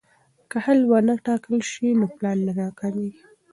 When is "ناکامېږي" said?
2.61-3.23